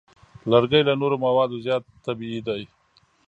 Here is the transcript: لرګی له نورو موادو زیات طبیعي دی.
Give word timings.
لرګی 0.51 0.81
له 0.87 0.93
نورو 1.01 1.15
موادو 1.25 1.61
زیات 1.65 1.83
طبیعي 2.05 2.39
دی. 2.47 2.61